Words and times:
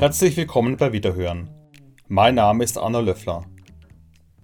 Herzlich 0.00 0.34
willkommen 0.38 0.78
bei 0.78 0.94
Wiederhören. 0.94 1.50
Mein 2.08 2.36
Name 2.36 2.64
ist 2.64 2.78
Anna 2.78 3.00
Löffler. 3.00 3.44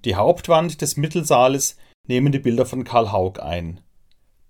Die 0.05 0.15
Hauptwand 0.15 0.83
des 0.83 0.99
Mittelsaales 0.99 1.79
nehmen 2.07 2.31
die 2.31 2.41
Bilder 2.41 2.67
von 2.67 2.85
Karl 2.85 3.11
Haug 3.11 3.41
ein. 3.41 3.81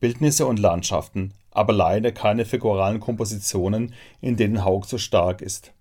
Bildnisse 0.01 0.47
und 0.47 0.59
Landschaften, 0.59 1.33
aber 1.53 1.73
leider 1.73 2.11
keine 2.11 2.45
figuralen 2.45 2.99
Kompositionen, 2.99 3.95
in 4.21 4.37
denen 4.37 4.65
Haug 4.65 4.87
so 4.87 4.99
stark 4.99 5.43
ist. 5.43 5.75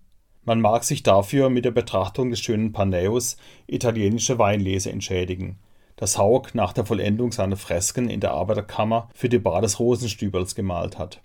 Man 0.44 0.60
mag 0.60 0.84
sich 0.84 1.02
dafür 1.02 1.50
mit 1.50 1.64
der 1.64 1.72
Betrachtung 1.72 2.30
des 2.30 2.38
schönen 2.38 2.72
Paneus 2.72 3.36
italienische 3.66 4.38
Weinlese 4.38 4.92
entschädigen, 4.92 5.58
das 5.96 6.18
Haug 6.18 6.50
nach 6.54 6.72
der 6.72 6.86
Vollendung 6.86 7.32
seiner 7.32 7.56
Fresken 7.56 8.08
in 8.08 8.20
der 8.20 8.30
Arbeiterkammer 8.30 9.08
für 9.12 9.28
die 9.28 9.40
Bar 9.40 9.60
des 9.60 9.80
Rosenstüberls 9.80 10.54
gemalt 10.54 10.98
hat. 11.00 11.20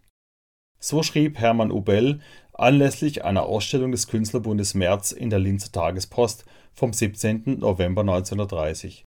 So 0.84 1.04
schrieb 1.04 1.38
Hermann 1.38 1.72
Ubell 1.72 2.22
anlässlich 2.54 3.24
einer 3.24 3.44
Ausstellung 3.44 3.92
des 3.92 4.08
Künstlerbundes 4.08 4.74
März 4.74 5.12
in 5.12 5.30
der 5.30 5.38
Linzer 5.38 5.72
Tagespost 5.72 6.44
vom 6.74 6.92
17. 6.92 7.60
November 7.60 8.02
1930. 8.02 9.06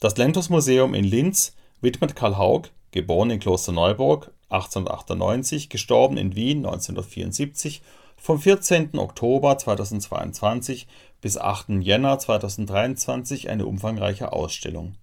Das 0.00 0.16
Lentos-Museum 0.16 0.94
in 0.94 1.04
Linz 1.04 1.54
widmet 1.80 2.16
Karl 2.16 2.36
Haug, 2.36 2.70
geboren 2.90 3.30
in 3.30 3.38
Klosterneuburg 3.38 4.32
1898, 4.48 5.68
gestorben 5.68 6.16
in 6.16 6.34
Wien 6.34 6.58
1974, 6.66 7.80
vom 8.16 8.40
14. 8.40 8.98
Oktober 8.98 9.56
2022 9.58 10.88
bis 11.20 11.38
8. 11.38 11.80
Jänner 11.80 12.18
2023 12.18 13.50
eine 13.50 13.66
umfangreiche 13.66 14.32
Ausstellung. 14.32 14.96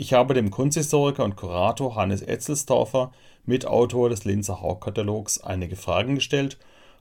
Ich 0.00 0.12
habe 0.12 0.32
dem 0.32 0.52
Kunsthistoriker 0.52 1.24
und 1.24 1.34
Kurator 1.34 1.96
Hannes 1.96 2.22
Etzelsdorfer, 2.22 3.10
Mitautor 3.46 4.08
des 4.08 4.24
Linzer 4.24 4.60
Haug-Katalogs, 4.60 5.40
einige 5.40 5.74
Fragen 5.74 6.14
gestellt 6.14 6.56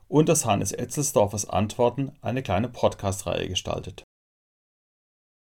und 0.07 0.31
aus 0.31 0.47
Hannes 0.47 0.71
Etzelsdorfers 0.71 1.47
Antworten 1.47 2.11
eine 2.23 2.41
kleine 2.41 2.69
Podcast-Reihe 2.69 3.49
gestaltet. 3.49 4.03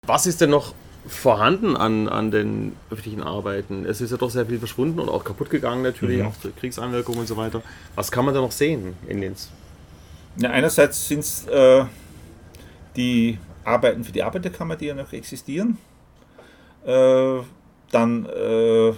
Was 0.06 0.26
ist 0.26 0.42
denn 0.42 0.50
noch 0.50 0.74
vorhanden 1.06 1.74
an, 1.74 2.06
an 2.06 2.30
den 2.30 2.76
öffentlichen 2.90 3.22
Arbeiten? 3.22 3.86
Es 3.86 4.02
ist 4.02 4.10
ja 4.10 4.18
doch 4.18 4.28
sehr 4.28 4.44
viel 4.44 4.58
verschwunden 4.58 5.00
und 5.00 5.08
auch 5.08 5.24
kaputt 5.24 5.48
gegangen 5.48 5.80
natürlich, 5.80 6.18
mhm. 6.18 6.26
auch 6.26 6.36
durch 6.42 6.54
Kriegsanwirkungen 6.54 7.20
und 7.20 7.28
so 7.28 7.38
weiter. 7.38 7.62
Was 7.94 8.12
kann 8.12 8.26
man 8.26 8.34
da 8.34 8.42
noch 8.42 8.52
sehen 8.52 8.94
in 9.08 9.20
Linz? 9.20 9.48
Ja, 10.36 10.50
einerseits 10.50 11.08
sind 11.08 11.20
es 11.20 11.46
äh, 11.46 11.86
die 12.94 13.38
Arbeiten 13.64 14.04
für 14.04 14.12
die 14.12 14.22
Arbeiterkammer, 14.22 14.76
die 14.76 14.84
ja 14.84 14.94
noch 14.94 15.14
existieren. 15.14 15.78
Äh, 16.88 17.42
dann 17.90 18.24
äh, 18.26 18.94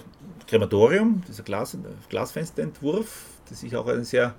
Krematorium, 0.47 1.23
dieser 1.27 1.43
Glas, 1.43 1.77
Glasfensterentwurf, 2.09 3.25
das 3.49 3.59
sich 3.59 3.75
auch 3.75 3.85
eine 3.87 4.05
sehr 4.05 4.33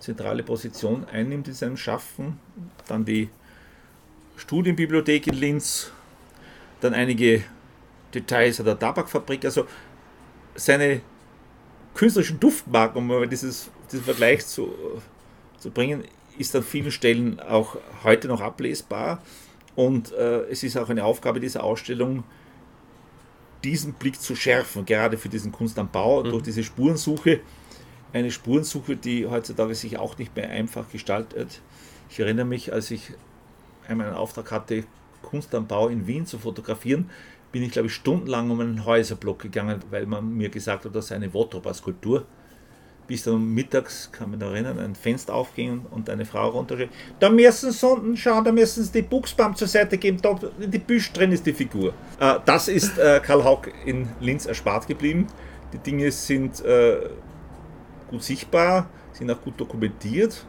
zentrale 0.00 0.42
Position 0.42 1.04
einnimmt 1.04 1.46
in 1.46 1.54
seinem 1.54 1.76
Schaffen. 1.76 2.40
Dann 2.88 3.04
die 3.04 3.30
Studienbibliothek 4.36 5.28
in 5.28 5.34
Linz, 5.34 5.92
dann 6.80 6.92
einige 6.92 7.44
Details 8.12 8.56
der 8.56 8.76
Tabakfabrik. 8.76 9.44
Also 9.44 9.66
seine 10.56 11.02
künstlerischen 11.94 12.40
Duftmarken, 12.40 12.98
um 12.98 13.06
mal 13.06 13.28
dieses, 13.28 13.70
diesen 13.92 14.04
Vergleich 14.04 14.44
zu, 14.44 14.74
zu 15.58 15.70
bringen, 15.70 16.02
ist 16.36 16.54
an 16.56 16.64
vielen 16.64 16.90
Stellen 16.90 17.38
auch 17.38 17.76
heute 18.02 18.26
noch 18.26 18.40
ablesbar. 18.40 19.22
Und 19.76 20.12
äh, 20.12 20.42
es 20.50 20.64
ist 20.64 20.76
auch 20.76 20.88
eine 20.88 21.04
Aufgabe 21.04 21.38
dieser 21.38 21.62
Ausstellung, 21.62 22.24
diesen 23.66 23.94
Blick 23.94 24.20
zu 24.20 24.36
schärfen, 24.36 24.86
gerade 24.86 25.18
für 25.18 25.28
diesen 25.28 25.50
Kunst 25.50 25.78
am 25.78 25.90
Bau, 25.90 26.22
mhm. 26.22 26.30
durch 26.30 26.44
diese 26.44 26.62
Spurensuche. 26.62 27.40
Eine 28.12 28.30
Spurensuche, 28.30 28.96
die 28.96 29.26
heutzutage 29.26 29.74
sich 29.74 29.98
auch 29.98 30.16
nicht 30.16 30.34
mehr 30.36 30.48
einfach 30.48 30.88
gestaltet. 30.90 31.60
Ich 32.08 32.20
erinnere 32.20 32.46
mich, 32.46 32.72
als 32.72 32.92
ich 32.92 33.12
einmal 33.88 34.06
einen 34.06 34.16
Auftrag 34.16 34.52
hatte, 34.52 34.84
Kunst 35.22 35.54
am 35.54 35.66
Bau 35.66 35.88
in 35.88 36.06
Wien 36.06 36.26
zu 36.26 36.38
fotografieren, 36.38 37.10
bin 37.50 37.62
ich, 37.62 37.72
glaube 37.72 37.88
ich, 37.88 37.94
stundenlang 37.94 38.50
um 38.50 38.60
einen 38.60 38.84
Häuserblock 38.84 39.40
gegangen, 39.40 39.80
weil 39.90 40.06
man 40.06 40.36
mir 40.36 40.48
gesagt 40.48 40.84
hat, 40.84 40.94
das 40.94 41.08
sei 41.08 41.16
eine 41.16 41.34
Wotropa-Skulptur 41.34 42.24
bis 43.06 43.24
dann 43.24 43.54
mittags, 43.54 44.10
kann 44.12 44.30
man 44.30 44.40
erinnern, 44.40 44.78
ein 44.78 44.94
Fenster 44.94 45.34
aufging 45.34 45.86
und 45.90 46.10
eine 46.10 46.24
Frau 46.24 46.48
runterschrieb, 46.48 46.90
da 47.20 47.30
müssen 47.30 47.70
sie 47.70 47.86
unten 47.86 48.16
schauen, 48.16 48.44
da 48.44 48.52
müssen 48.52 48.84
sie 48.84 48.92
die 48.92 49.02
Buchsbaum 49.02 49.54
zur 49.54 49.68
Seite 49.68 49.98
geben, 49.98 50.18
da 50.20 50.38
in 50.60 50.70
die 50.70 50.78
Büsch 50.78 51.12
drin 51.12 51.32
ist 51.32 51.46
die 51.46 51.52
Figur. 51.52 51.92
Äh, 52.20 52.34
das 52.44 52.68
ist 52.68 52.98
äh, 52.98 53.20
Karl 53.22 53.44
Haug 53.44 53.68
in 53.84 54.08
Linz 54.20 54.46
erspart 54.46 54.86
geblieben. 54.86 55.26
Die 55.72 55.78
Dinge 55.78 56.10
sind 56.10 56.64
äh, 56.64 56.98
gut 58.10 58.22
sichtbar, 58.22 58.88
sind 59.12 59.30
auch 59.30 59.40
gut 59.40 59.58
dokumentiert 59.60 60.44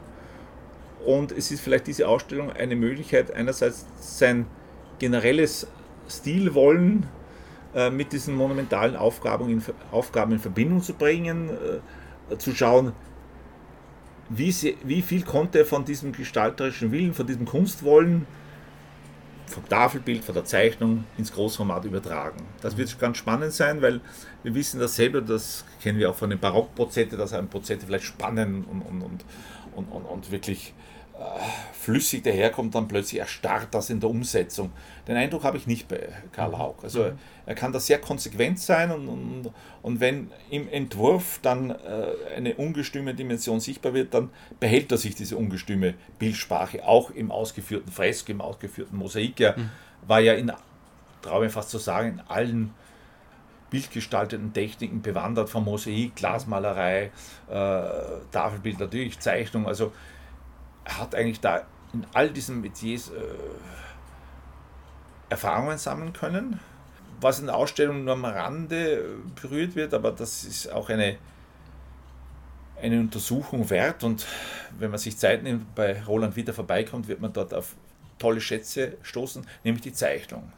und 1.05 1.31
es 1.31 1.51
ist 1.51 1.61
vielleicht 1.61 1.87
diese 1.87 2.07
Ausstellung 2.07 2.51
eine 2.51 2.75
Möglichkeit, 2.75 3.33
einerseits 3.33 3.85
sein 3.99 4.45
generelles 4.99 5.67
Stilwollen 6.09 7.07
äh, 7.75 7.89
mit 7.89 8.11
diesen 8.13 8.35
monumentalen 8.35 8.95
Aufgaben 8.95 9.49
in, 9.49 9.63
Aufgaben 9.91 10.33
in 10.33 10.39
Verbindung 10.39 10.81
zu 10.81 10.93
bringen, 10.93 11.49
äh, 11.49 11.79
zu 12.37 12.55
schauen, 12.55 12.93
wie, 14.29 14.51
sie, 14.51 14.77
wie 14.83 15.01
viel 15.01 15.23
konnte 15.23 15.59
er 15.59 15.65
von 15.65 15.85
diesem 15.85 16.11
gestalterischen 16.11 16.91
Willen, 16.91 17.13
von 17.13 17.25
diesem 17.27 17.45
Kunstwollen, 17.45 18.25
vom 19.45 19.67
Tafelbild, 19.67 20.23
von 20.23 20.35
der 20.35 20.43
Zeichnung 20.43 21.05
ins 21.17 21.31
Großformat 21.31 21.85
übertragen. 21.85 22.43
Das 22.61 22.75
wird 22.75 22.99
ganz 22.99 23.17
spannend 23.17 23.53
sein, 23.53 23.81
weil 23.81 24.01
wir 24.43 24.53
wissen 24.53 24.79
das 24.79 24.95
selber, 24.95 25.21
das 25.21 25.63
kennen 25.81 25.97
wir 25.97 26.09
auch 26.09 26.15
von 26.15 26.29
den 26.29 26.39
Barockprozente, 26.39 27.15
dass 27.15 27.31
ein 27.31 27.47
Prozente 27.47 27.85
vielleicht 27.85 28.05
spannend 28.05 28.67
und, 28.67 28.81
und, 28.81 29.01
und, 29.01 29.91
und, 29.91 30.03
und 30.03 30.31
wirklich 30.31 30.73
flüssig 31.73 32.23
daherkommt, 32.23 32.75
dann 32.75 32.87
plötzlich 32.87 33.19
erstarrt 33.19 33.69
das 33.71 33.89
in 33.89 33.99
der 33.99 34.09
Umsetzung. 34.09 34.71
Den 35.07 35.15
Eindruck 35.15 35.43
habe 35.43 35.57
ich 35.57 35.67
nicht 35.67 35.87
bei 35.87 36.09
Karl 36.31 36.49
mhm. 36.49 36.57
Haug. 36.59 36.75
Also 36.83 37.03
mhm. 37.03 37.19
er 37.45 37.55
kann 37.55 37.71
da 37.71 37.79
sehr 37.79 37.99
konsequent 37.99 38.59
sein 38.59 38.91
und, 38.91 39.07
und, 39.07 39.51
und 39.81 39.99
wenn 39.99 40.31
im 40.49 40.67
Entwurf 40.69 41.39
dann 41.41 41.71
äh, 41.71 41.75
eine 42.35 42.55
ungestüme 42.55 43.13
Dimension 43.13 43.59
sichtbar 43.59 43.93
wird, 43.93 44.13
dann 44.13 44.29
behält 44.59 44.91
er 44.91 44.97
sich 44.97 45.15
diese 45.15 45.37
ungestüme 45.37 45.95
Bildsprache, 46.19 46.85
auch 46.85 47.11
im 47.11 47.31
ausgeführten 47.31 47.91
Fresk, 47.91 48.29
im 48.29 48.41
ausgeführten 48.41 48.97
Mosaik. 48.97 49.39
Er 49.39 49.57
mhm. 49.57 49.69
war 50.05 50.19
ja 50.19 50.33
in, 50.33 50.51
traue 51.21 51.47
ich 51.47 51.51
fast 51.51 51.69
zu 51.69 51.77
sagen, 51.77 52.13
in 52.13 52.21
allen 52.27 52.73
bildgestalteten 53.69 54.53
Techniken 54.53 55.01
bewandert, 55.01 55.49
von 55.49 55.63
Mosaik, 55.63 56.15
Glasmalerei, 56.15 57.11
äh, 57.49 57.81
Tafelbild 58.31 58.79
natürlich, 58.79 59.19
Zeichnung, 59.19 59.67
also 59.67 59.91
hat 60.87 61.15
eigentlich 61.15 61.39
da 61.39 61.63
in 61.93 62.05
all 62.13 62.29
diesen 62.29 62.61
Metiers 62.61 63.09
äh, 63.09 63.13
Erfahrungen 65.29 65.77
sammeln 65.77 66.13
können. 66.13 66.59
Was 67.19 67.39
in 67.39 67.47
der 67.47 67.55
Ausstellung 67.55 68.03
nur 68.03 68.13
am 68.13 68.25
Rande 68.25 69.03
berührt 69.41 69.75
wird, 69.75 69.93
aber 69.93 70.11
das 70.11 70.43
ist 70.43 70.71
auch 70.71 70.89
eine, 70.89 71.17
eine 72.81 72.99
Untersuchung 72.99 73.69
wert. 73.69 74.03
Und 74.03 74.25
wenn 74.77 74.91
man 74.91 74.99
sich 74.99 75.17
Zeit 75.17 75.43
nimmt, 75.43 75.73
bei 75.73 76.03
Roland 76.03 76.35
wieder 76.35 76.53
vorbeikommt, 76.53 77.07
wird 77.07 77.19
man 77.19 77.33
dort 77.33 77.53
auf 77.53 77.75
tolle 78.19 78.39
Schätze 78.39 78.97
stoßen, 79.01 79.45
nämlich 79.63 79.81
die 79.81 79.93
Zeichnung. 79.93 80.51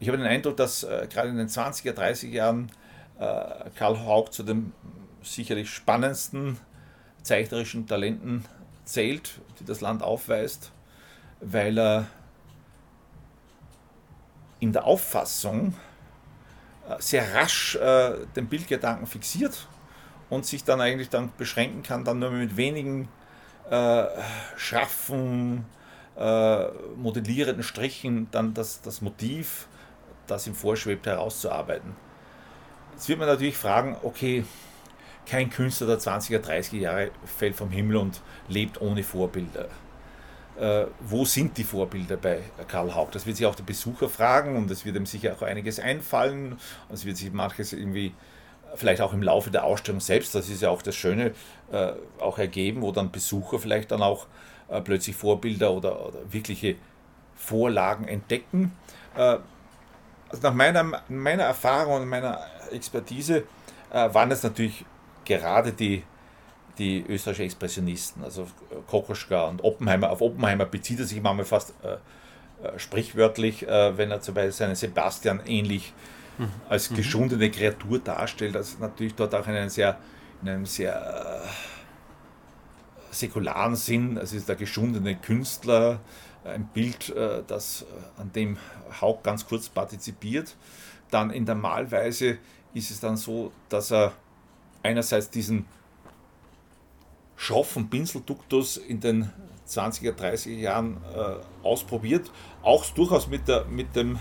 Ich 0.00 0.08
habe 0.08 0.18
den 0.18 0.26
Eindruck, 0.26 0.56
dass 0.56 0.82
äh, 0.82 1.06
gerade 1.12 1.28
in 1.28 1.36
den 1.36 1.48
20er, 1.48 1.92
30er 1.92 2.28
Jahren 2.28 2.72
äh, 3.20 3.70
Karl 3.76 4.04
Haug 4.04 4.32
zu 4.32 4.42
den 4.42 4.72
sicherlich 5.22 5.70
spannendsten 5.70 6.58
zeichnerischen 7.22 7.86
Talenten 7.86 8.44
zählt, 8.84 9.40
die 9.58 9.64
das 9.64 9.80
Land 9.80 10.02
aufweist, 10.02 10.72
weil 11.40 11.78
er 11.78 12.06
in 14.60 14.72
der 14.72 14.84
Auffassung 14.84 15.74
äh, 16.88 16.96
sehr 17.00 17.34
rasch 17.34 17.76
äh, 17.76 18.26
den 18.36 18.46
Bildgedanken 18.46 19.06
fixiert 19.06 19.66
und 20.30 20.46
sich 20.46 20.64
dann 20.64 20.80
eigentlich 20.80 21.10
dann 21.10 21.32
beschränken 21.36 21.82
kann, 21.82 22.04
dann 22.04 22.18
nur 22.18 22.30
mit 22.30 22.56
wenigen 22.56 23.08
äh, 23.70 24.04
schraffen, 24.56 25.64
äh, 26.16 26.68
modellierenden 26.96 27.62
Strichen 27.62 28.28
dann 28.30 28.54
das, 28.54 28.82
das 28.82 29.00
Motiv, 29.00 29.66
das 30.26 30.46
ihm 30.46 30.54
vorschwebt, 30.54 31.06
herauszuarbeiten. 31.06 31.96
Jetzt 32.92 33.08
wird 33.08 33.18
man 33.18 33.28
natürlich 33.28 33.56
fragen, 33.56 33.96
okay, 34.02 34.44
kein 35.26 35.50
Künstler 35.50 35.86
der 35.86 35.98
20er, 35.98 36.40
30er 36.40 36.78
Jahre 36.78 37.10
fällt 37.24 37.56
vom 37.56 37.70
Himmel 37.70 37.96
und 37.96 38.20
lebt 38.48 38.80
ohne 38.80 39.02
Vorbilder. 39.02 39.68
Äh, 40.58 40.86
wo 41.00 41.24
sind 41.24 41.56
die 41.56 41.64
Vorbilder 41.64 42.16
bei 42.16 42.40
Karl 42.68 42.94
Haug? 42.94 43.08
Das 43.12 43.26
wird 43.26 43.36
sich 43.36 43.46
auch 43.46 43.54
der 43.54 43.64
Besucher 43.64 44.08
fragen 44.08 44.56
und 44.56 44.70
es 44.70 44.84
wird 44.84 44.96
ihm 44.96 45.06
sicher 45.06 45.34
auch 45.34 45.42
einiges 45.42 45.80
einfallen. 45.80 46.52
Und 46.88 46.94
es 46.94 47.04
wird 47.04 47.16
sich 47.16 47.32
manches 47.32 47.72
irgendwie, 47.72 48.12
vielleicht 48.74 49.00
auch 49.00 49.12
im 49.12 49.22
Laufe 49.22 49.50
der 49.50 49.64
Ausstellung 49.64 50.00
selbst, 50.00 50.34
das 50.34 50.48
ist 50.48 50.62
ja 50.62 50.70
auch 50.70 50.82
das 50.82 50.94
Schöne, 50.94 51.32
äh, 51.72 51.92
auch 52.18 52.38
ergeben, 52.38 52.82
wo 52.82 52.92
dann 52.92 53.10
Besucher 53.10 53.58
vielleicht 53.58 53.92
dann 53.92 54.02
auch 54.02 54.26
äh, 54.68 54.80
plötzlich 54.80 55.16
Vorbilder 55.16 55.72
oder, 55.72 56.06
oder, 56.06 56.18
wirkliche 56.30 56.76
Vorlagen 57.34 58.06
entdecken. 58.06 58.72
Äh, 59.16 59.38
also 60.28 60.42
nach 60.42 60.54
meiner, 60.54 61.02
meiner 61.08 61.44
Erfahrung 61.44 62.02
und 62.02 62.08
meiner 62.08 62.40
Expertise 62.70 63.44
äh, 63.90 64.14
waren 64.14 64.30
es 64.30 64.42
natürlich 64.42 64.84
gerade 65.24 65.72
die, 65.72 66.02
die 66.78 67.04
österreichischen 67.06 67.44
Expressionisten, 67.44 68.24
also 68.24 68.46
Kokoschka 68.88 69.44
und 69.44 69.62
Oppenheimer. 69.62 70.10
Auf 70.10 70.20
Oppenheimer 70.20 70.64
bezieht 70.64 71.00
er 71.00 71.06
sich 71.06 71.20
manchmal 71.20 71.44
fast 71.44 71.74
äh, 71.82 71.96
äh, 72.62 72.78
sprichwörtlich, 72.78 73.66
äh, 73.66 73.96
wenn 73.96 74.10
er 74.10 74.20
zum 74.20 74.34
Beispiel 74.34 74.52
seinen 74.52 74.74
Sebastian 74.74 75.40
ähnlich 75.46 75.92
mhm. 76.38 76.48
als 76.68 76.90
mhm. 76.90 76.96
geschundene 76.96 77.50
Kreatur 77.50 77.98
darstellt, 77.98 78.56
also 78.56 78.78
natürlich 78.78 79.14
dort 79.14 79.34
auch 79.34 79.46
in 79.46 79.54
einem 79.54 79.68
sehr, 79.68 79.98
in 80.42 80.48
einem 80.48 80.66
sehr 80.66 81.42
äh, 81.44 81.48
säkularen 83.14 83.76
Sinn, 83.76 84.18
also 84.18 84.36
ist 84.36 84.48
der 84.48 84.56
geschundene 84.56 85.16
Künstler, 85.16 86.00
ein 86.44 86.66
Bild, 86.66 87.10
äh, 87.10 87.42
das, 87.46 87.82
äh, 87.82 88.20
an 88.20 88.32
dem 88.32 88.56
Haug 89.00 89.22
ganz 89.22 89.46
kurz 89.46 89.68
partizipiert. 89.68 90.56
Dann 91.10 91.30
in 91.30 91.44
der 91.44 91.54
Malweise 91.54 92.38
ist 92.74 92.90
es 92.90 93.00
dann 93.00 93.16
so, 93.16 93.52
dass 93.68 93.92
er 93.92 94.12
einerseits 94.82 95.30
diesen 95.30 95.66
schroffen 97.36 97.90
Pinselduktus 97.90 98.76
in 98.76 99.00
den 99.00 99.30
20er, 99.68 100.12
30er 100.12 100.50
Jahren 100.50 100.98
äh, 101.14 101.66
ausprobiert, 101.66 102.30
auch 102.62 102.84
durchaus 102.86 103.26
mit 103.26 103.48
der, 103.48 103.64
mit 103.64 103.96
dem, 103.96 104.18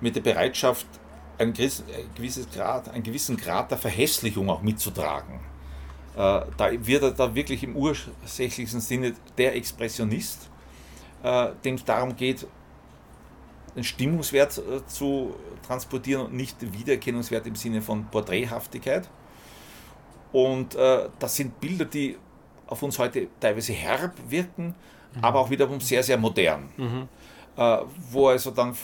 mit 0.00 0.16
der 0.16 0.20
Bereitschaft, 0.20 0.86
ein 1.38 1.52
gewisses 1.54 2.48
Grad, 2.50 2.88
einen 2.90 3.02
gewissen 3.02 3.36
Grad 3.36 3.70
der 3.70 3.78
Verhässlichung 3.78 4.48
auch 4.48 4.62
mitzutragen. 4.62 5.40
Äh, 6.14 6.42
da 6.56 6.70
wird 6.70 7.02
er 7.02 7.10
da 7.12 7.34
wirklich 7.34 7.62
im 7.64 7.74
ursächlichsten 7.74 8.80
Sinne 8.80 9.14
der 9.38 9.56
Expressionist, 9.56 10.50
äh, 11.22 11.48
dem 11.64 11.76
es 11.76 11.84
darum 11.84 12.14
geht, 12.14 12.46
den 13.74 13.84
Stimmungswert 13.84 14.58
äh, 14.58 14.86
zu 14.86 15.34
transportieren 15.66 16.26
und 16.26 16.34
nicht 16.34 16.56
Wiedererkennungswert 16.60 17.46
im 17.46 17.56
Sinne 17.56 17.82
von 17.82 18.06
Porträthaftigkeit. 18.06 19.08
Und 20.32 20.74
äh, 20.74 21.08
das 21.18 21.36
sind 21.36 21.60
Bilder, 21.60 21.84
die 21.84 22.16
auf 22.66 22.82
uns 22.82 22.98
heute 22.98 23.28
teilweise 23.38 23.72
herb 23.72 24.14
wirken, 24.28 24.74
mhm. 25.14 25.24
aber 25.24 25.40
auch 25.40 25.50
wiederum 25.50 25.80
sehr, 25.80 26.02
sehr 26.02 26.16
modern. 26.16 26.70
Mhm. 26.76 27.08
Äh, 27.56 27.78
wo 28.10 28.28
also 28.28 28.50
dann, 28.50 28.74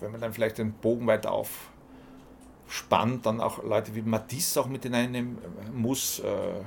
wenn 0.00 0.12
man 0.12 0.20
dann 0.20 0.32
vielleicht 0.32 0.58
den 0.58 0.72
Bogen 0.72 1.06
weiter 1.06 1.32
aufspannt, 1.32 3.26
dann 3.26 3.40
auch 3.40 3.62
Leute 3.62 3.94
wie 3.94 4.02
Matisse 4.02 4.60
auch 4.60 4.66
mit 4.66 4.84
hineinnehmen 4.84 5.38
muss. 5.74 6.20
Äh, 6.20 6.62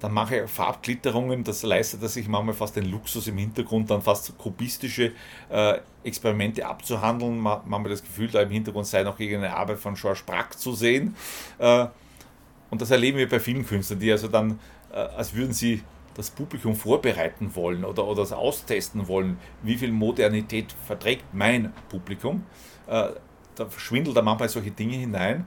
dann 0.00 0.12
mache 0.12 0.40
ich 0.40 0.50
Farbglitterungen, 0.50 1.44
das 1.44 1.62
leistet 1.62 2.02
sich 2.08 2.26
manchmal 2.26 2.54
fast 2.54 2.74
den 2.74 2.90
Luxus 2.90 3.26
im 3.26 3.36
Hintergrund, 3.36 3.90
dann 3.90 4.00
fast 4.00 4.36
kubistische 4.38 5.12
äh, 5.50 5.78
Experimente 6.02 6.66
abzuhandeln. 6.66 7.38
Man, 7.38 7.60
man 7.66 7.84
hat 7.84 7.92
das 7.92 8.02
Gefühl, 8.02 8.28
da 8.28 8.40
im 8.40 8.50
Hintergrund 8.50 8.86
sei 8.86 9.02
noch 9.02 9.20
irgendeine 9.20 9.54
Arbeit 9.54 9.78
von 9.78 9.94
Georges 9.94 10.22
Braque 10.22 10.56
zu 10.56 10.72
sehen. 10.72 11.14
Äh, 11.58 11.86
und 12.70 12.80
das 12.80 12.90
erleben 12.90 13.18
wir 13.18 13.28
bei 13.28 13.40
vielen 13.40 13.66
Künstlern, 13.66 14.00
die 14.00 14.10
also 14.10 14.28
dann, 14.28 14.58
äh, 14.90 14.96
als 14.96 15.34
würden 15.34 15.52
sie 15.52 15.82
das 16.14 16.30
Publikum 16.30 16.74
vorbereiten 16.74 17.54
wollen 17.54 17.84
oder, 17.84 18.06
oder 18.06 18.22
das 18.22 18.32
austesten 18.32 19.06
wollen, 19.06 19.38
wie 19.62 19.76
viel 19.76 19.92
Modernität 19.92 20.74
verträgt 20.86 21.24
mein 21.32 21.72
Publikum. 21.90 22.44
Äh, 22.86 23.10
da 23.54 23.70
schwindelt 23.76 24.16
er 24.16 24.22
manchmal 24.22 24.48
solche 24.48 24.70
Dinge 24.70 24.96
hinein 24.96 25.44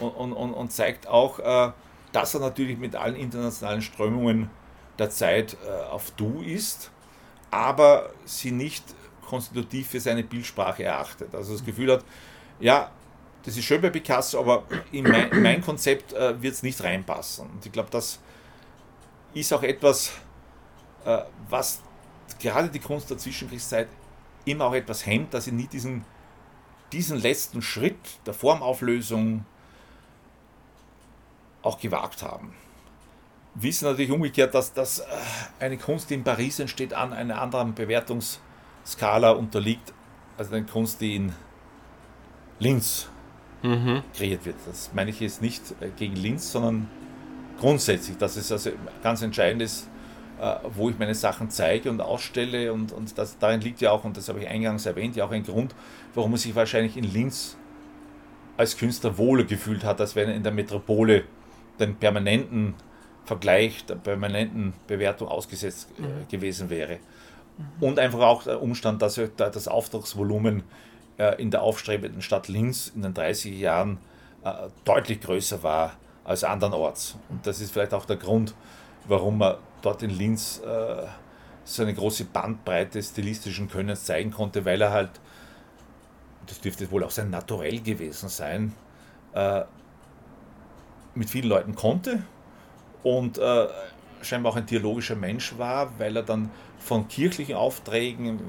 und, 0.00 0.10
und, 0.10 0.32
und, 0.32 0.54
und 0.54 0.72
zeigt 0.72 1.06
auch, 1.06 1.38
äh, 1.38 1.72
dass 2.12 2.34
er 2.34 2.40
natürlich 2.40 2.78
mit 2.78 2.94
allen 2.94 3.16
internationalen 3.16 3.82
Strömungen 3.82 4.50
der 4.98 5.10
Zeit 5.10 5.56
äh, 5.66 5.90
auf 5.90 6.10
Du 6.12 6.42
ist, 6.42 6.90
aber 7.50 8.10
sie 8.24 8.50
nicht 8.50 8.84
konstitutiv 9.26 9.88
für 9.88 10.00
seine 10.00 10.22
Bildsprache 10.22 10.84
erachtet. 10.84 11.34
Also 11.34 11.54
das 11.54 11.64
Gefühl 11.64 11.92
hat, 11.92 12.04
ja, 12.60 12.90
das 13.44 13.56
ist 13.56 13.64
schön 13.64 13.80
bei 13.80 13.90
Picasso, 13.90 14.38
aber 14.38 14.64
in 14.92 15.04
mein, 15.04 15.30
in 15.30 15.42
mein 15.42 15.62
Konzept 15.62 16.12
äh, 16.12 16.40
wird 16.40 16.54
es 16.54 16.62
nicht 16.62 16.82
reinpassen. 16.82 17.48
Und 17.50 17.64
ich 17.64 17.72
glaube, 17.72 17.88
das 17.90 18.20
ist 19.34 19.52
auch 19.52 19.62
etwas, 19.62 20.12
äh, 21.04 21.18
was 21.48 21.82
gerade 22.38 22.68
die 22.68 22.78
Kunst 22.78 23.10
der 23.10 23.18
Zwischenkriegszeit 23.18 23.88
immer 24.44 24.66
auch 24.66 24.74
etwas 24.74 25.06
hemmt, 25.06 25.34
dass 25.34 25.44
sie 25.44 25.52
nie 25.52 25.66
diesen, 25.66 26.04
diesen 26.92 27.20
letzten 27.20 27.62
Schritt 27.62 27.96
der 28.26 28.34
Formauflösung 28.34 29.44
auch 31.62 31.78
gewagt 31.78 32.22
haben. 32.22 32.52
Wissen 33.54 33.86
natürlich 33.86 34.10
umgekehrt, 34.10 34.54
dass, 34.54 34.72
dass 34.72 35.00
äh, 35.00 35.04
eine 35.60 35.76
Kunst, 35.76 36.10
die 36.10 36.14
in 36.14 36.24
Paris 36.24 36.58
entsteht, 36.58 36.94
an 36.94 37.12
einer 37.12 37.40
anderen 37.40 37.74
Bewertungsskala 37.74 39.30
unterliegt, 39.30 39.92
als 40.38 40.52
eine 40.52 40.64
Kunst, 40.64 41.00
die 41.00 41.16
in 41.16 41.32
Linz 42.58 43.08
mhm. 43.62 44.02
kreiert 44.16 44.46
wird. 44.46 44.56
Das 44.66 44.90
meine 44.94 45.10
ich 45.10 45.20
jetzt 45.20 45.42
nicht 45.42 45.62
äh, 45.80 45.90
gegen 45.96 46.16
Linz, 46.16 46.50
sondern 46.50 46.88
grundsätzlich, 47.60 48.16
dass 48.16 48.36
es 48.36 48.50
also 48.50 48.70
ganz 49.02 49.20
entscheidend 49.20 49.62
ist, 49.62 49.88
äh, 50.40 50.56
wo 50.74 50.88
ich 50.88 50.98
meine 50.98 51.14
Sachen 51.14 51.50
zeige 51.50 51.90
und 51.90 52.00
ausstelle. 52.00 52.72
Und, 52.72 52.92
und 52.92 53.16
das, 53.18 53.38
darin 53.38 53.60
liegt 53.60 53.80
ja 53.82 53.90
auch, 53.90 54.04
und 54.04 54.16
das 54.16 54.28
habe 54.28 54.40
ich 54.40 54.48
eingangs 54.48 54.86
erwähnt, 54.86 55.14
ja 55.14 55.26
auch 55.26 55.30
ein 55.30 55.44
Grund, 55.44 55.74
warum 56.14 56.30
man 56.30 56.40
sich 56.40 56.54
wahrscheinlich 56.54 56.96
in 56.96 57.04
Linz 57.04 57.56
als 58.56 58.76
Künstler 58.76 59.18
wohler 59.18 59.44
gefühlt 59.44 59.84
hat, 59.84 60.00
als 60.00 60.16
wenn 60.16 60.28
er 60.28 60.34
in 60.34 60.42
der 60.42 60.52
Metropole 60.52 61.24
den 61.82 61.96
permanenten 61.96 62.74
Vergleich, 63.24 63.84
der 63.86 63.94
permanenten 63.94 64.72
Bewertung 64.86 65.28
ausgesetzt 65.28 65.88
äh, 65.98 66.02
mhm. 66.02 66.28
gewesen 66.28 66.70
wäre. 66.70 66.98
Mhm. 67.56 67.82
Und 67.82 67.98
einfach 67.98 68.20
auch 68.20 68.42
der 68.42 68.60
Umstand, 68.60 69.00
dass 69.02 69.20
das 69.36 69.68
Auftragsvolumen 69.68 70.64
äh, 71.18 71.40
in 71.40 71.50
der 71.50 71.62
aufstrebenden 71.62 72.22
Stadt 72.22 72.48
Linz 72.48 72.92
in 72.94 73.02
den 73.02 73.14
30er 73.14 73.54
Jahren 73.54 73.98
äh, 74.44 74.68
deutlich 74.84 75.20
größer 75.20 75.62
war 75.62 75.92
als 76.24 76.44
andernorts. 76.44 77.16
Und 77.28 77.46
das 77.46 77.60
ist 77.60 77.72
vielleicht 77.72 77.94
auch 77.94 78.04
der 78.04 78.16
Grund, 78.16 78.54
warum 79.06 79.38
man 79.38 79.56
dort 79.82 80.02
in 80.02 80.10
Linz 80.10 80.60
äh, 80.64 81.06
so 81.64 81.82
eine 81.82 81.94
große 81.94 82.24
Bandbreite 82.24 83.02
stilistischen 83.02 83.68
Könnens 83.68 84.04
zeigen 84.04 84.32
konnte, 84.32 84.64
weil 84.64 84.80
er 84.80 84.90
halt, 84.90 85.10
das 86.46 86.60
dürfte 86.60 86.90
wohl 86.90 87.04
auch 87.04 87.10
sein 87.10 87.30
Naturell 87.30 87.80
gewesen 87.80 88.28
sein, 88.28 88.74
mit 91.14 91.30
vielen 91.30 91.48
Leuten 91.48 91.74
konnte 91.74 92.22
und 93.02 93.40
scheinbar 94.22 94.52
auch 94.52 94.56
ein 94.56 94.66
theologischer 94.66 95.16
Mensch 95.16 95.58
war, 95.58 95.98
weil 95.98 96.16
er 96.16 96.22
dann 96.22 96.50
von 96.78 97.08
kirchlichen 97.08 97.54
Aufträgen 97.54 98.40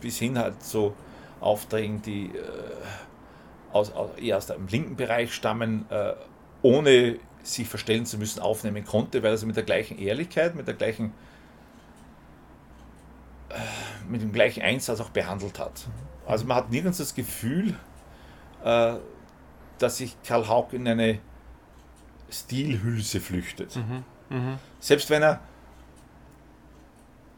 bis 0.00 0.18
hin 0.18 0.38
halt 0.38 0.62
so 0.62 0.94
Aufträgen, 1.40 2.02
die 2.02 2.26
äh, 2.26 3.72
aus, 3.72 3.92
eher 4.20 4.36
aus 4.36 4.46
dem 4.46 4.66
linken 4.68 4.96
Bereich 4.96 5.32
stammen, 5.32 5.86
äh, 5.90 6.14
ohne 6.62 7.18
sich 7.42 7.68
verstellen 7.68 8.06
zu 8.06 8.18
müssen, 8.18 8.40
aufnehmen 8.40 8.84
konnte, 8.84 9.22
weil 9.22 9.32
er 9.32 9.36
sie 9.38 9.46
mit 9.46 9.56
der 9.56 9.64
gleichen 9.64 9.98
Ehrlichkeit, 9.98 10.54
mit 10.54 10.66
der 10.66 10.74
gleichen 10.74 11.12
äh, 13.50 13.54
mit 14.08 14.22
dem 14.22 14.32
gleichen 14.32 14.62
Einsatz 14.62 15.00
auch 15.00 15.10
behandelt 15.10 15.58
hat. 15.58 15.86
Also 16.26 16.44
man 16.44 16.56
hat 16.56 16.70
nirgends 16.70 16.98
das 16.98 17.14
Gefühl, 17.14 17.74
äh, 18.64 18.94
dass 19.78 19.98
sich 19.98 20.16
Karl 20.22 20.48
Haug 20.48 20.72
in 20.72 20.86
eine 20.88 21.20
Stilhülse 22.30 23.20
flüchtet. 23.20 23.76
Mhm, 23.76 24.04
mh. 24.28 24.58
Selbst 24.80 25.10
wenn 25.10 25.22
er 25.22 25.40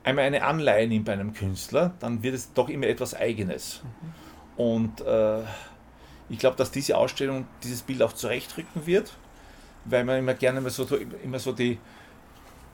einmal 0.02 0.24
eine 0.24 0.42
Anleihe 0.42 0.88
nimmt 0.88 1.04
bei 1.04 1.12
einem 1.12 1.32
Künstler, 1.32 1.94
dann 2.00 2.22
wird 2.22 2.34
es 2.34 2.52
doch 2.52 2.68
immer 2.68 2.86
etwas 2.86 3.14
Eigenes. 3.14 3.82
Mhm. 3.82 4.62
Und 4.62 5.00
äh, 5.00 5.42
ich 6.28 6.38
glaube, 6.38 6.56
dass 6.56 6.70
diese 6.70 6.96
Ausstellung 6.96 7.46
dieses 7.62 7.82
Bild 7.82 8.02
auch 8.02 8.12
zurechtrücken 8.12 8.86
wird, 8.86 9.12
weil 9.84 10.04
man 10.04 10.18
immer 10.18 10.34
gerne 10.34 10.58
immer 10.58 10.70
so, 10.70 10.86
immer 11.24 11.38
so 11.38 11.52
die, 11.52 11.78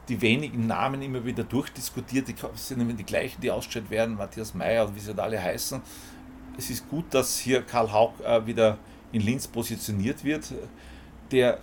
die 0.08 0.20
wenigen 0.20 0.66
Namen 0.66 1.02
immer 1.02 1.24
wieder 1.24 1.44
durchdiskutiert, 1.44 2.28
die 2.28 2.34
sind 2.54 2.80
immer 2.80 2.92
die 2.92 3.04
gleichen, 3.04 3.40
die 3.40 3.50
ausgestellt 3.50 3.90
werden, 3.90 4.16
Matthias 4.16 4.54
Meyer 4.54 4.86
und 4.86 4.94
wie 4.94 5.00
sie 5.00 5.16
alle 5.16 5.42
heißen. 5.42 5.80
Es 6.58 6.70
ist 6.70 6.88
gut, 6.88 7.06
dass 7.10 7.38
hier 7.38 7.62
Karl 7.62 7.92
Haug 7.92 8.14
äh, 8.24 8.46
wieder 8.46 8.78
in 9.12 9.20
Linz 9.20 9.46
positioniert 9.46 10.24
wird, 10.24 10.52
der 11.30 11.58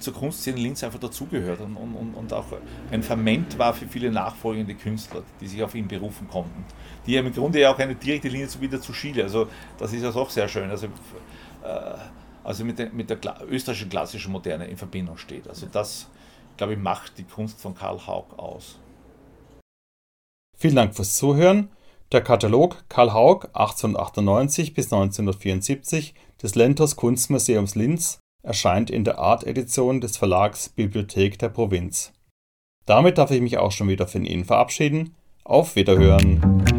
zur 0.00 0.14
Kunstszene 0.14 0.58
Linz 0.58 0.82
einfach 0.82 0.98
dazugehört 0.98 1.60
und, 1.60 1.76
und, 1.76 2.14
und 2.14 2.32
auch 2.32 2.46
ein 2.90 3.02
Ferment 3.02 3.58
war 3.58 3.74
für 3.74 3.86
viele 3.86 4.10
nachfolgende 4.10 4.74
Künstler, 4.74 5.22
die 5.40 5.46
sich 5.46 5.62
auf 5.62 5.74
ihn 5.74 5.88
berufen 5.88 6.28
konnten. 6.28 6.64
Die 7.06 7.16
im 7.16 7.32
Grunde 7.32 7.60
ja 7.60 7.72
auch 7.72 7.78
eine 7.78 7.94
direkte 7.94 8.28
Linie 8.28 8.48
wieder 8.60 8.80
zu 8.80 8.92
Schiele, 8.92 9.22
also 9.22 9.46
das 9.78 9.92
ist 9.92 10.02
ja 10.02 10.10
auch 10.10 10.30
sehr 10.30 10.48
schön, 10.48 10.70
also, 10.70 10.86
äh, 10.86 10.90
also 12.42 12.64
mit 12.64 12.78
der, 12.78 12.90
mit 12.90 13.10
der 13.10 13.18
österreichischen 13.48 13.90
klassischen 13.90 14.32
Moderne 14.32 14.66
in 14.66 14.76
Verbindung 14.76 15.16
steht. 15.18 15.48
Also 15.48 15.66
das, 15.70 16.08
glaube 16.56 16.72
ich, 16.72 16.78
macht 16.78 17.18
die 17.18 17.24
Kunst 17.24 17.60
von 17.60 17.74
Karl 17.74 18.06
Haug 18.06 18.38
aus. 18.38 18.78
Vielen 20.56 20.76
Dank 20.76 20.94
fürs 20.94 21.16
Zuhören. 21.16 21.70
Der 22.12 22.22
Katalog 22.22 22.84
Karl 22.88 23.12
Haug 23.12 23.46
1898 23.52 24.74
bis 24.74 24.86
1974 24.86 26.14
des 26.42 26.54
Lentos 26.56 26.96
Kunstmuseums 26.96 27.76
Linz 27.76 28.18
erscheint 28.42 28.90
in 28.90 29.04
der 29.04 29.18
Art-Edition 29.18 30.00
des 30.00 30.16
Verlags 30.16 30.68
Bibliothek 30.68 31.38
der 31.38 31.48
Provinz. 31.48 32.12
Damit 32.86 33.18
darf 33.18 33.30
ich 33.30 33.40
mich 33.40 33.58
auch 33.58 33.72
schon 33.72 33.88
wieder 33.88 34.06
von 34.06 34.24
Ihnen 34.24 34.44
verabschieden. 34.44 35.14
Auf 35.44 35.76
Wiederhören! 35.76 36.69